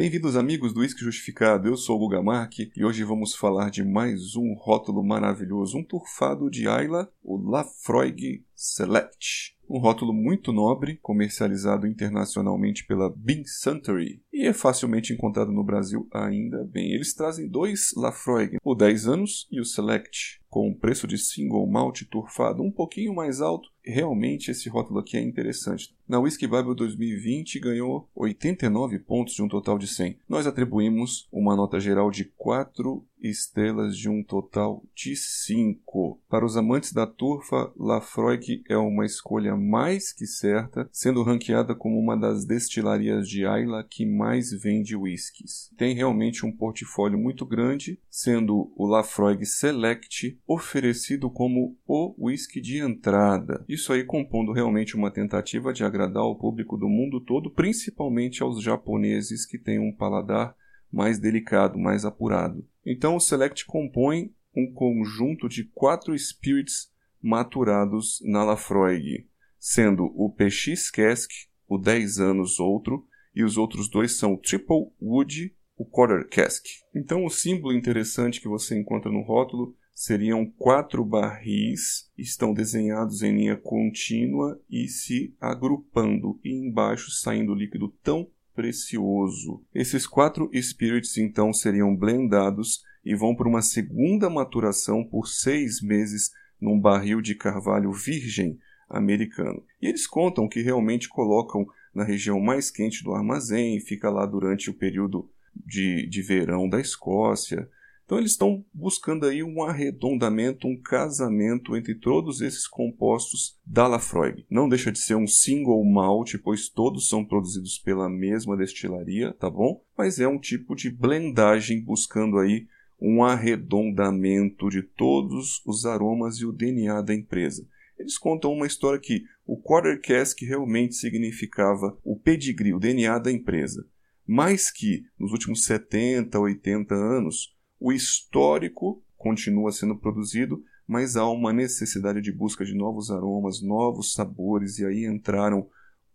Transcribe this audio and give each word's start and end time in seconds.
Bem-vindos, 0.00 0.34
amigos 0.34 0.72
do 0.72 0.80
Whisky 0.80 1.04
Justificado. 1.04 1.68
Eu 1.68 1.76
sou 1.76 1.96
o 1.96 1.98
Guga 1.98 2.22
Mark 2.22 2.58
e 2.58 2.82
hoje 2.82 3.04
vamos 3.04 3.36
falar 3.36 3.70
de 3.70 3.84
mais 3.84 4.34
um 4.34 4.54
rótulo 4.54 5.04
maravilhoso, 5.04 5.76
um 5.76 5.84
turfado 5.84 6.50
de 6.50 6.66
Ayla, 6.66 7.12
o 7.22 7.36
Lafroig 7.36 8.42
Select. 8.54 9.58
Um 9.68 9.78
rótulo 9.78 10.14
muito 10.14 10.54
nobre, 10.54 10.98
comercializado 11.02 11.86
internacionalmente 11.86 12.86
pela 12.86 13.12
Bean 13.14 13.42
Suntory 13.44 14.22
e 14.32 14.46
é 14.46 14.54
facilmente 14.54 15.12
encontrado 15.12 15.52
no 15.52 15.62
Brasil 15.62 16.08
ainda 16.14 16.64
bem. 16.64 16.94
Eles 16.94 17.12
trazem 17.12 17.46
dois 17.46 17.90
Lafroig, 17.94 18.56
o 18.64 18.74
10 18.74 19.06
anos 19.06 19.46
e 19.52 19.60
o 19.60 19.66
Select, 19.66 20.39
com 20.50 20.68
um 20.68 20.74
preço 20.74 21.06
de 21.06 21.16
single 21.16 21.66
malt 21.66 22.02
turfado 22.10 22.62
um 22.62 22.70
pouquinho 22.70 23.14
mais 23.14 23.40
alto. 23.40 23.70
Realmente 23.82 24.50
esse 24.50 24.68
rótulo 24.68 24.98
aqui 24.98 25.16
é 25.16 25.22
interessante. 25.22 25.94
Na 26.06 26.18
Whisky 26.18 26.46
Bible 26.46 26.74
2020 26.74 27.60
ganhou 27.60 28.08
89 28.14 28.98
pontos 28.98 29.34
de 29.34 29.42
um 29.42 29.48
total 29.48 29.78
de 29.78 29.86
100. 29.86 30.18
Nós 30.28 30.46
atribuímos 30.46 31.28
uma 31.32 31.54
nota 31.56 31.78
geral 31.78 32.10
de 32.10 32.24
4 32.24 33.02
estrelas 33.22 33.96
de 33.96 34.08
um 34.08 34.22
total 34.22 34.82
de 34.94 35.16
5. 35.16 36.20
Para 36.28 36.44
os 36.44 36.56
amantes 36.56 36.92
da 36.92 37.06
turfa, 37.06 37.72
Lafroig 37.76 38.62
é 38.68 38.76
uma 38.76 39.04
escolha 39.04 39.56
mais 39.56 40.12
que 40.12 40.26
certa, 40.26 40.88
sendo 40.92 41.22
ranqueada 41.22 41.74
como 41.74 41.98
uma 41.98 42.16
das 42.16 42.44
destilarias 42.44 43.28
de 43.28 43.44
Ayla 43.44 43.84
que 43.88 44.06
mais 44.06 44.50
vende 44.50 44.96
whiskies. 44.96 45.70
Tem 45.76 45.94
realmente 45.94 46.44
um 46.44 46.52
portfólio 46.52 47.18
muito 47.18 47.44
grande, 47.44 48.00
sendo 48.08 48.72
o 48.76 48.86
Lafroig 48.86 49.44
Select 49.44 50.38
oferecido 50.46 51.30
como 51.30 51.76
o 51.86 52.26
whisky 52.26 52.60
de 52.60 52.78
entrada. 52.78 53.64
Isso 53.68 53.92
aí 53.92 54.04
compondo 54.04 54.52
realmente 54.52 54.96
uma 54.96 55.10
tentativa 55.10 55.72
de 55.72 55.84
agradar 55.84 56.24
o 56.24 56.36
público 56.36 56.76
do 56.76 56.88
mundo 56.88 57.20
todo, 57.20 57.50
principalmente 57.50 58.42
aos 58.42 58.62
japoneses 58.62 59.46
que 59.46 59.58
têm 59.58 59.78
um 59.78 59.94
paladar 59.94 60.54
mais 60.92 61.18
delicado, 61.18 61.78
mais 61.78 62.04
apurado. 62.04 62.66
Então 62.84 63.16
o 63.16 63.20
Select 63.20 63.64
compõe 63.66 64.32
um 64.56 64.72
conjunto 64.72 65.48
de 65.48 65.64
quatro 65.64 66.16
spirits 66.18 66.90
maturados 67.22 68.20
na 68.24 68.42
Lafroig, 68.42 69.26
sendo 69.58 70.04
o 70.14 70.30
PX 70.30 70.90
Cask, 70.90 71.30
o 71.68 71.78
10 71.78 72.18
anos 72.18 72.58
outro, 72.58 73.06
e 73.34 73.44
os 73.44 73.56
outros 73.56 73.88
dois 73.88 74.18
são 74.18 74.34
o 74.34 74.38
Triple 74.38 74.90
Wood, 75.00 75.54
o 75.76 75.84
Quarter 75.84 76.28
Cask. 76.28 76.64
Então 76.94 77.24
o 77.24 77.30
símbolo 77.30 77.74
interessante 77.74 78.40
que 78.40 78.48
você 78.48 78.78
encontra 78.78 79.10
no 79.10 79.22
rótulo 79.22 79.76
seriam 79.94 80.46
quatro 80.46 81.04
barris, 81.04 82.10
estão 82.16 82.54
desenhados 82.54 83.22
em 83.22 83.36
linha 83.36 83.56
contínua 83.56 84.58
e 84.68 84.88
se 84.88 85.34
agrupando, 85.38 86.40
e 86.42 86.54
embaixo 86.54 87.10
saindo 87.10 87.54
líquido 87.54 87.88
tão 88.02 88.26
precioso. 88.60 89.64
Esses 89.74 90.06
quatro 90.06 90.50
spirits 90.54 91.16
então 91.16 91.50
seriam 91.50 91.96
blendados 91.96 92.82
e 93.02 93.14
vão 93.14 93.34
para 93.34 93.48
uma 93.48 93.62
segunda 93.62 94.28
maturação 94.28 95.02
por 95.02 95.26
seis 95.26 95.80
meses 95.80 96.30
num 96.60 96.78
barril 96.78 97.22
de 97.22 97.34
carvalho 97.34 97.90
virgem 97.90 98.58
americano. 98.86 99.64
E 99.80 99.86
eles 99.86 100.06
contam 100.06 100.46
que 100.46 100.60
realmente 100.60 101.08
colocam 101.08 101.66
na 101.94 102.04
região 102.04 102.38
mais 102.38 102.70
quente 102.70 103.02
do 103.02 103.14
armazém, 103.14 103.80
fica 103.80 104.10
lá 104.10 104.26
durante 104.26 104.68
o 104.68 104.74
período 104.74 105.30
de, 105.54 106.06
de 106.06 106.20
verão 106.20 106.68
da 106.68 106.78
Escócia. 106.78 107.66
Então 108.10 108.18
eles 108.18 108.32
estão 108.32 108.64
buscando 108.74 109.24
aí 109.24 109.40
um 109.40 109.62
arredondamento, 109.62 110.66
um 110.66 110.76
casamento 110.76 111.76
entre 111.76 111.94
todos 111.94 112.40
esses 112.40 112.66
compostos 112.66 113.56
da 113.64 113.86
Lafroig. 113.86 114.44
Não 114.50 114.68
deixa 114.68 114.90
de 114.90 114.98
ser 114.98 115.14
um 115.14 115.28
single 115.28 115.84
malt, 115.84 116.34
pois 116.42 116.68
todos 116.68 117.08
são 117.08 117.24
produzidos 117.24 117.78
pela 117.78 118.10
mesma 118.10 118.56
destilaria, 118.56 119.32
tá 119.34 119.48
bom? 119.48 119.80
Mas 119.96 120.18
é 120.18 120.26
um 120.26 120.40
tipo 120.40 120.74
de 120.74 120.90
blendagem 120.90 121.84
buscando 121.84 122.38
aí 122.38 122.66
um 123.00 123.22
arredondamento 123.22 124.68
de 124.68 124.82
todos 124.82 125.62
os 125.64 125.86
aromas 125.86 126.38
e 126.38 126.44
o 126.44 126.50
DNA 126.50 127.02
da 127.02 127.14
empresa. 127.14 127.64
Eles 127.96 128.18
contam 128.18 128.52
uma 128.52 128.66
história 128.66 128.98
que 128.98 129.22
o 129.46 129.56
quarter 129.56 130.00
cask 130.02 130.36
realmente 130.42 130.96
significava 130.96 131.96
o 132.02 132.18
pedigree, 132.18 132.74
o 132.74 132.80
DNA 132.80 133.20
da 133.20 133.30
empresa, 133.30 133.86
mas 134.26 134.68
que 134.68 135.04
nos 135.16 135.30
últimos 135.30 135.64
70, 135.64 136.36
80 136.40 136.92
anos 136.92 137.59
o 137.80 137.92
histórico 137.92 139.02
continua 139.16 139.72
sendo 139.72 139.96
produzido, 139.96 140.62
mas 140.86 141.16
há 141.16 141.28
uma 141.28 141.52
necessidade 141.52 142.20
de 142.20 142.30
busca 142.30 142.64
de 142.64 142.74
novos 142.74 143.10
aromas, 143.10 143.62
novos 143.62 144.12
sabores, 144.12 144.78
e 144.78 144.84
aí 144.84 145.06
entraram 145.06 145.68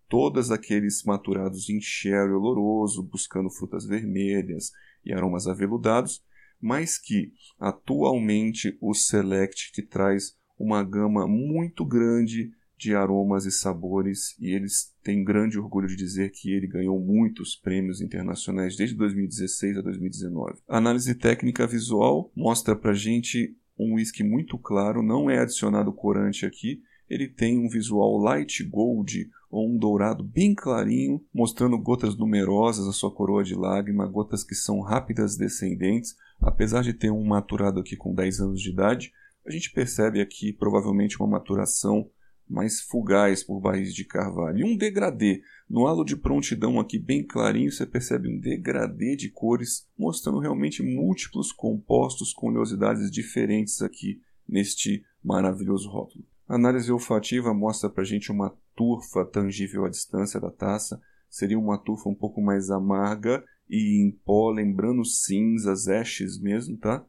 todos 0.07 0.51
aqueles 0.51 1.03
maturados 1.03 1.69
em 1.69 1.81
sherry 1.81 2.31
oloroso, 2.31 3.01
buscando 3.01 3.49
frutas 3.49 3.85
vermelhas 3.85 4.71
e 5.03 5.13
aromas 5.13 5.47
aveludados, 5.47 6.23
mas 6.61 6.97
que 6.97 7.31
atualmente 7.59 8.77
o 8.79 8.93
Select 8.93 9.71
que 9.73 9.81
traz 9.81 10.35
uma 10.57 10.83
gama 10.83 11.27
muito 11.27 11.85
grande 11.85 12.51
de 12.78 12.94
aromas 12.94 13.46
e 13.46 13.52
sabores 13.52 14.36
e 14.40 14.53
eles 14.53 14.94
têm 15.03 15.24
grande 15.24 15.58
orgulho 15.58 15.88
de 15.88 15.96
dizer 15.96 16.31
que 16.31 16.52
ele 16.52 16.68
ganhou 16.68 17.00
muitos 17.00 17.56
prêmios 17.56 18.02
internacionais 18.02 18.75
desde 18.75 18.96
2016 18.96 19.78
a 19.78 19.81
2019. 19.81 20.59
A 20.68 20.78
análise 20.78 21.16
técnica 21.16 21.66
visual 21.66 22.31
mostra 22.36 22.75
para 22.75 22.94
gente 22.94 23.56
um 23.78 23.96
whisky 23.96 24.24
muito 24.24 24.58
claro, 24.58 25.02
não 25.02 25.30
é 25.30 25.40
adicionado 25.40 25.91
corante 25.91 26.46
aqui, 26.46 26.81
ele 27.09 27.28
tem 27.28 27.59
um 27.59 27.69
visual 27.69 28.18
light 28.18 28.63
gold 28.63 29.30
ou 29.50 29.69
um 29.69 29.78
dourado 29.78 30.24
bem 30.24 30.53
clarinho, 30.56 31.24
mostrando 31.34 31.78
gotas 31.78 32.18
numerosas 32.18 32.86
na 32.88 32.92
sua 32.92 33.12
coroa 33.12 33.44
de 33.44 33.56
lágrima, 33.56 34.07
gotas 34.07 34.44
que 34.44 34.56
são 34.56 34.81
rápidas 34.81 35.38
descendentes, 35.38 36.16
apesar 36.42 36.81
de 36.81 36.94
ter 36.94 37.12
um 37.12 37.24
maturado 37.24 37.80
aqui 37.80 37.96
com 37.96 38.13
10 38.13 38.42
anos 38.42 38.62
de 38.62 38.69
idade, 38.69 39.13
a 39.46 39.52
gente 39.52 39.72
percebe 39.72 40.19
aqui 40.19 40.52
provavelmente 40.52 41.19
uma 41.19 41.30
maturação 41.30 42.09
mais 42.50 42.81
fugaz 42.81 43.44
por 43.44 43.59
barris 43.59 43.94
de 43.94 44.06
carvalho. 44.06 44.59
E 44.59 44.63
um 44.63 44.78
degradê. 44.78 45.41
No 45.69 45.88
halo 45.88 46.03
de 46.03 46.16
prontidão 46.16 46.79
aqui 46.79 47.00
bem 47.00 47.23
clarinho, 47.25 47.72
você 47.72 47.85
percebe 47.85 48.29
um 48.29 48.39
degradê 48.39 49.16
de 49.16 49.29
cores, 49.29 49.88
mostrando 49.97 50.39
realmente 50.39 50.83
múltiplos 50.83 51.51
compostos 51.51 52.33
com 52.33 52.47
oleosidades 52.47 53.09
diferentes 53.09 53.81
aqui 53.81 54.22
neste 54.47 55.03
maravilhoso 55.23 55.89
rótulo. 55.89 56.23
A 56.47 56.56
análise 56.56 56.91
olfativa 56.91 57.53
mostra 57.53 57.89
para 57.89 58.03
gente 58.03 58.31
uma 58.31 58.56
turfa 58.75 59.25
tangível 59.25 59.85
à 59.85 59.89
distância 59.89 60.39
da 60.39 60.51
taça. 60.51 61.01
Seria 61.27 61.57
uma 61.57 61.77
turfa 61.77 62.07
um 62.07 62.16
pouco 62.16 62.39
mais 62.41 62.69
amarga 62.69 63.44
e 63.67 64.03
em 64.03 64.12
pó, 64.12 64.51
lembrando 64.51 65.03
cinzas, 65.03 65.88
ashes 65.88 66.39
mesmo, 66.39 66.77
tá? 66.77 67.03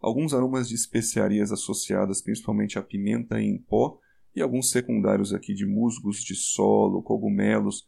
Alguns 0.00 0.34
aromas 0.34 0.68
de 0.68 0.74
especiarias 0.74 1.52
associadas 1.52 2.20
principalmente 2.20 2.78
à 2.78 2.82
pimenta 2.82 3.40
em 3.40 3.58
pó 3.58 3.98
e 4.34 4.40
alguns 4.40 4.70
secundários 4.70 5.32
aqui 5.32 5.54
de 5.54 5.66
musgos 5.66 6.22
de 6.22 6.34
solo, 6.34 7.02
cogumelos, 7.02 7.86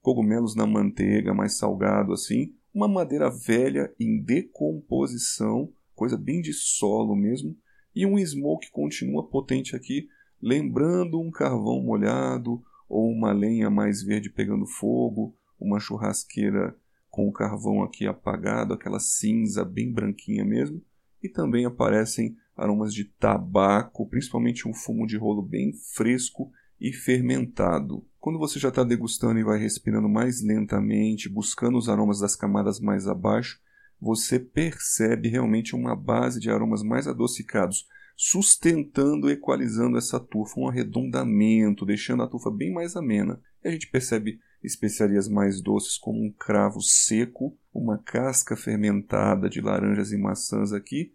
cogumelos 0.00 0.54
na 0.54 0.66
manteiga, 0.66 1.34
mais 1.34 1.56
salgado 1.56 2.12
assim, 2.12 2.54
uma 2.74 2.88
madeira 2.88 3.30
velha 3.30 3.94
em 3.98 4.20
decomposição, 4.20 5.72
coisa 5.94 6.16
bem 6.16 6.40
de 6.40 6.52
solo 6.52 7.14
mesmo, 7.14 7.56
e 7.94 8.04
um 8.04 8.18
smoke 8.18 8.70
continua 8.70 9.28
potente 9.28 9.76
aqui, 9.76 10.08
lembrando 10.42 11.20
um 11.20 11.30
carvão 11.30 11.80
molhado 11.82 12.62
ou 12.88 13.08
uma 13.08 13.32
lenha 13.32 13.70
mais 13.70 14.02
verde 14.02 14.28
pegando 14.28 14.66
fogo, 14.66 15.36
uma 15.58 15.78
churrasqueira 15.78 16.76
com 17.08 17.28
o 17.28 17.32
carvão 17.32 17.82
aqui 17.82 18.06
apagado, 18.06 18.74
aquela 18.74 18.98
cinza 18.98 19.64
bem 19.64 19.92
branquinha 19.92 20.44
mesmo, 20.44 20.82
e 21.22 21.28
também 21.28 21.64
aparecem 21.64 22.36
aromas 22.56 22.92
de 22.92 23.04
tabaco, 23.04 24.08
principalmente 24.08 24.68
um 24.68 24.74
fumo 24.74 25.06
de 25.06 25.16
rolo 25.16 25.42
bem 25.42 25.72
fresco 25.94 26.50
e 26.80 26.92
fermentado. 26.92 28.06
Quando 28.20 28.38
você 28.38 28.58
já 28.58 28.68
está 28.68 28.84
degustando 28.84 29.38
e 29.38 29.44
vai 29.44 29.58
respirando 29.58 30.08
mais 30.08 30.42
lentamente, 30.42 31.28
buscando 31.28 31.78
os 31.78 31.88
aromas 31.88 32.20
das 32.20 32.36
camadas 32.36 32.80
mais 32.80 33.06
abaixo, 33.06 33.60
você 34.00 34.38
percebe 34.38 35.28
realmente 35.28 35.74
uma 35.74 35.96
base 35.96 36.40
de 36.40 36.50
aromas 36.50 36.82
mais 36.82 37.08
adocicados, 37.08 37.86
sustentando, 38.16 39.30
equalizando 39.30 39.96
essa 39.96 40.20
tufa, 40.20 40.60
um 40.60 40.68
arredondamento, 40.68 41.86
deixando 41.86 42.22
a 42.22 42.28
tufa 42.28 42.50
bem 42.50 42.72
mais 42.72 42.96
amena. 42.96 43.40
E 43.64 43.68
a 43.68 43.70
gente 43.70 43.90
percebe 43.90 44.38
especiarias 44.62 45.28
mais 45.28 45.60
doces 45.60 45.98
como 45.98 46.22
um 46.22 46.32
cravo 46.32 46.80
seco, 46.80 47.56
uma 47.72 47.98
casca 47.98 48.56
fermentada 48.56 49.48
de 49.48 49.60
laranjas 49.60 50.12
e 50.12 50.16
maçãs 50.16 50.72
aqui, 50.72 51.12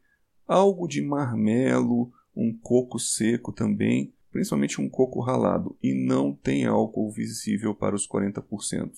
algo 0.50 0.88
de 0.88 1.00
marmelo, 1.00 2.12
um 2.36 2.51
coco 2.51 2.98
seco 2.98 3.54
também, 3.54 4.12
principalmente 4.31 4.81
um 4.81 4.90
coco 4.90 5.22
ralado, 5.22 5.78
e 5.81 5.94
não 5.94 6.34
tem 6.34 6.66
álcool 6.66 7.12
visível 7.12 7.75
para 7.75 7.96
os 7.96 8.07
40%. 8.07 8.92